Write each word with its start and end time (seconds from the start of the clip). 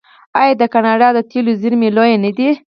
آیا 0.39 0.53
د 0.61 0.63
کاناډا 0.73 1.07
د 1.13 1.19
تیلو 1.29 1.51
زیرمې 1.61 1.89
لویې 1.95 2.17
نه 2.23 2.31
دي؟ 2.37 2.49